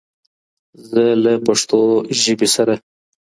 زه 0.89 1.03
له 1.23 1.33
پښتو 1.45 1.81
ژبې 2.21 2.47
سره 2.55 2.73